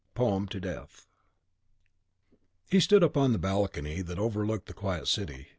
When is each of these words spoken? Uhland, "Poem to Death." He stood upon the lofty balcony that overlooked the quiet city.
Uhland, 0.15 0.15
"Poem 0.15 0.47
to 0.47 0.59
Death." 0.59 1.05
He 2.71 2.79
stood 2.79 3.03
upon 3.03 3.33
the 3.33 3.37
lofty 3.37 3.41
balcony 3.53 4.01
that 4.01 4.17
overlooked 4.17 4.65
the 4.65 4.73
quiet 4.73 5.07
city. 5.07 5.49